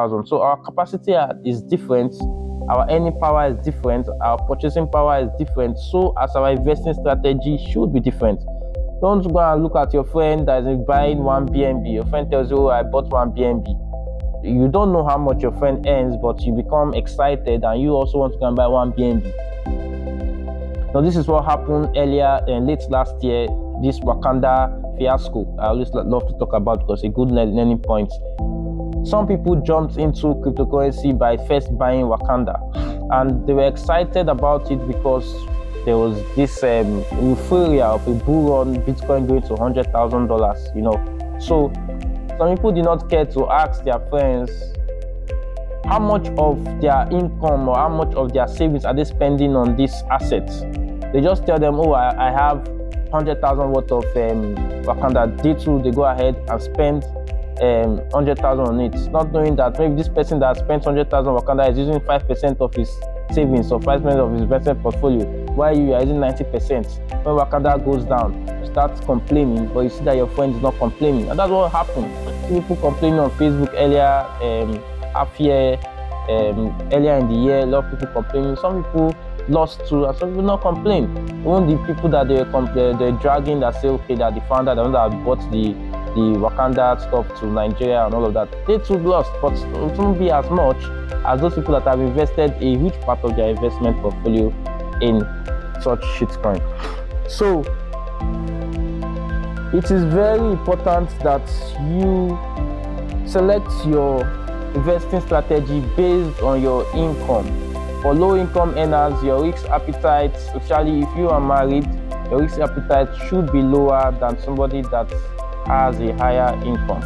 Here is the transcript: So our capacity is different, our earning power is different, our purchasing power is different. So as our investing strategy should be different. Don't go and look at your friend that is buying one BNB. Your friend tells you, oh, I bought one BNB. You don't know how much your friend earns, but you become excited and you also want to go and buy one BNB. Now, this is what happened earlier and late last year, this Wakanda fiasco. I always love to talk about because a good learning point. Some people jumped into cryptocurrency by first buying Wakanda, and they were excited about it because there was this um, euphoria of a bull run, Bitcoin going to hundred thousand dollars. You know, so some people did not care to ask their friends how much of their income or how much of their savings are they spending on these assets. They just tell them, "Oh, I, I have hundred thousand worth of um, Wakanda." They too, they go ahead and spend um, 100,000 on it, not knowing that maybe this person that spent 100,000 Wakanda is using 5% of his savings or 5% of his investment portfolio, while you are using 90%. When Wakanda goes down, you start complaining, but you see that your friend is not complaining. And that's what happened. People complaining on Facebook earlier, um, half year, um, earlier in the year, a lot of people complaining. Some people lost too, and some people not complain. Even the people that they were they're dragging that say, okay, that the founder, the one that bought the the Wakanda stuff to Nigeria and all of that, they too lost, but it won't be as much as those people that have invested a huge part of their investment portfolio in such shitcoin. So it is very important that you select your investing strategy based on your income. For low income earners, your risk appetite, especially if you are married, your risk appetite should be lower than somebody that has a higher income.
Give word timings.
So 0.00 0.42
our 0.42 0.56
capacity 0.58 1.14
is 1.44 1.60
different, 1.60 2.14
our 2.70 2.86
earning 2.88 3.18
power 3.18 3.48
is 3.48 3.56
different, 3.64 4.08
our 4.22 4.38
purchasing 4.46 4.88
power 4.88 5.18
is 5.24 5.28
different. 5.44 5.76
So 5.76 6.14
as 6.22 6.36
our 6.36 6.52
investing 6.52 6.94
strategy 6.94 7.58
should 7.72 7.92
be 7.92 7.98
different. 7.98 8.38
Don't 9.00 9.26
go 9.26 9.40
and 9.40 9.60
look 9.60 9.74
at 9.74 9.92
your 9.92 10.04
friend 10.04 10.46
that 10.46 10.62
is 10.62 10.78
buying 10.86 11.24
one 11.24 11.48
BNB. 11.48 11.92
Your 11.94 12.06
friend 12.06 12.30
tells 12.30 12.48
you, 12.48 12.58
oh, 12.58 12.68
I 12.68 12.84
bought 12.84 13.08
one 13.08 13.32
BNB. 13.32 13.66
You 14.44 14.68
don't 14.68 14.92
know 14.92 15.04
how 15.04 15.18
much 15.18 15.42
your 15.42 15.50
friend 15.58 15.84
earns, 15.84 16.16
but 16.22 16.42
you 16.42 16.52
become 16.52 16.94
excited 16.94 17.64
and 17.64 17.82
you 17.82 17.90
also 17.90 18.18
want 18.18 18.34
to 18.34 18.38
go 18.38 18.46
and 18.46 18.54
buy 18.54 18.68
one 18.68 18.92
BNB. 18.92 19.34
Now, 20.94 21.00
this 21.00 21.16
is 21.16 21.26
what 21.26 21.44
happened 21.44 21.96
earlier 21.96 22.38
and 22.46 22.68
late 22.68 22.88
last 22.88 23.20
year, 23.20 23.48
this 23.82 23.98
Wakanda 23.98 24.96
fiasco. 24.96 25.56
I 25.58 25.66
always 25.70 25.90
love 25.90 26.28
to 26.28 26.38
talk 26.38 26.52
about 26.52 26.86
because 26.86 27.02
a 27.02 27.08
good 27.08 27.32
learning 27.32 27.80
point. 27.80 28.12
Some 29.08 29.26
people 29.26 29.56
jumped 29.62 29.96
into 29.96 30.34
cryptocurrency 30.44 31.16
by 31.16 31.38
first 31.46 31.78
buying 31.78 32.04
Wakanda, 32.04 32.60
and 33.10 33.46
they 33.46 33.54
were 33.54 33.66
excited 33.66 34.28
about 34.28 34.70
it 34.70 34.86
because 34.86 35.24
there 35.86 35.96
was 35.96 36.22
this 36.36 36.62
um, 36.62 37.02
euphoria 37.22 37.86
of 37.86 38.06
a 38.06 38.12
bull 38.12 38.58
run, 38.58 38.76
Bitcoin 38.82 39.26
going 39.26 39.40
to 39.48 39.56
hundred 39.56 39.90
thousand 39.92 40.26
dollars. 40.26 40.58
You 40.74 40.82
know, 40.82 41.38
so 41.40 41.72
some 42.36 42.54
people 42.54 42.70
did 42.70 42.84
not 42.84 43.08
care 43.08 43.24
to 43.24 43.48
ask 43.48 43.82
their 43.82 43.98
friends 44.10 44.50
how 45.86 46.00
much 46.00 46.28
of 46.36 46.62
their 46.82 47.08
income 47.10 47.66
or 47.66 47.76
how 47.76 47.88
much 47.88 48.14
of 48.14 48.34
their 48.34 48.46
savings 48.46 48.84
are 48.84 48.92
they 48.92 49.04
spending 49.04 49.56
on 49.56 49.74
these 49.74 50.02
assets. 50.10 50.60
They 51.14 51.22
just 51.22 51.46
tell 51.46 51.58
them, 51.58 51.80
"Oh, 51.80 51.92
I, 51.92 52.28
I 52.28 52.30
have 52.30 52.58
hundred 53.10 53.40
thousand 53.40 53.72
worth 53.72 53.90
of 53.90 54.04
um, 54.04 54.54
Wakanda." 54.84 55.42
They 55.42 55.54
too, 55.54 55.80
they 55.80 55.92
go 55.92 56.04
ahead 56.04 56.36
and 56.50 56.60
spend 56.62 57.06
um, 57.60 57.96
100,000 58.10 58.66
on 58.66 58.80
it, 58.80 58.94
not 59.10 59.32
knowing 59.32 59.56
that 59.56 59.78
maybe 59.78 59.94
this 59.94 60.08
person 60.08 60.38
that 60.40 60.56
spent 60.56 60.84
100,000 60.84 61.32
Wakanda 61.32 61.70
is 61.70 61.78
using 61.78 62.00
5% 62.00 62.60
of 62.60 62.74
his 62.74 62.90
savings 63.32 63.72
or 63.72 63.80
5% 63.80 64.04
of 64.16 64.32
his 64.32 64.42
investment 64.42 64.82
portfolio, 64.82 65.24
while 65.52 65.76
you 65.76 65.92
are 65.92 66.00
using 66.00 66.16
90%. 66.16 67.24
When 67.24 67.36
Wakanda 67.36 67.84
goes 67.84 68.04
down, 68.04 68.46
you 68.60 68.66
start 68.66 69.00
complaining, 69.02 69.66
but 69.72 69.80
you 69.80 69.90
see 69.90 70.04
that 70.04 70.16
your 70.16 70.28
friend 70.28 70.54
is 70.54 70.62
not 70.62 70.78
complaining. 70.78 71.28
And 71.30 71.38
that's 71.38 71.50
what 71.50 71.72
happened. 71.72 72.10
People 72.48 72.76
complaining 72.76 73.18
on 73.18 73.30
Facebook 73.32 73.72
earlier, 73.74 74.26
um, 74.42 74.82
half 75.12 75.38
year, 75.40 75.78
um, 76.28 76.76
earlier 76.92 77.16
in 77.16 77.28
the 77.28 77.34
year, 77.34 77.58
a 77.60 77.66
lot 77.66 77.84
of 77.84 77.90
people 77.90 78.22
complaining. 78.22 78.56
Some 78.56 78.84
people 78.84 79.14
lost 79.48 79.86
too, 79.88 80.04
and 80.04 80.16
some 80.16 80.30
people 80.30 80.44
not 80.44 80.60
complain. 80.60 81.04
Even 81.40 81.66
the 81.66 81.82
people 81.86 82.08
that 82.10 82.28
they 82.28 82.42
were 82.42 82.94
they're 82.98 83.12
dragging 83.12 83.60
that 83.60 83.80
say, 83.80 83.88
okay, 83.88 84.14
that 84.14 84.34
the 84.34 84.40
founder, 84.42 84.74
the 84.74 84.82
one 84.82 84.92
that 84.92 85.10
bought 85.24 85.40
the 85.50 85.74
the 86.14 86.38
Wakanda 86.38 87.00
stuff 87.00 87.26
to 87.40 87.46
Nigeria 87.46 88.04
and 88.04 88.14
all 88.14 88.24
of 88.24 88.34
that, 88.34 88.48
they 88.66 88.78
too 88.78 88.98
lost, 88.98 89.30
but 89.40 89.52
it 89.52 89.98
won't 89.98 90.18
be 90.18 90.30
as 90.30 90.48
much 90.50 90.82
as 91.26 91.40
those 91.40 91.54
people 91.54 91.74
that 91.74 91.84
have 91.84 92.00
invested 92.00 92.52
a 92.52 92.76
huge 92.78 92.94
part 93.00 93.22
of 93.24 93.36
their 93.36 93.50
investment 93.50 93.96
portfolio 94.00 94.48
in 95.00 95.20
such 95.82 96.00
shitcoin. 96.16 96.60
So 97.28 97.60
it 99.76 99.90
is 99.90 100.02
very 100.12 100.52
important 100.52 101.10
that 101.20 101.42
you 101.92 102.38
select 103.28 103.68
your 103.86 104.26
investing 104.74 105.20
strategy 105.20 105.80
based 105.96 106.40
on 106.40 106.62
your 106.62 106.84
income. 106.96 107.46
For 108.02 108.14
low 108.14 108.36
income 108.36 108.74
earners, 108.76 109.22
your 109.22 109.42
risk 109.44 109.66
appetite, 109.66 110.34
especially 110.34 111.00
if 111.02 111.16
you 111.16 111.28
are 111.28 111.40
married, 111.40 111.84
your 112.30 112.40
risk 112.40 112.58
appetite 112.60 113.08
should 113.28 113.50
be 113.52 113.60
lower 113.60 114.16
than 114.20 114.38
somebody 114.42 114.82
that 114.82 115.10
has 115.68 116.00
a 116.00 116.12
higher 116.14 116.54
income. 116.64 117.04